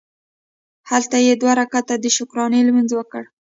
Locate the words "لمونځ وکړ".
2.67-3.23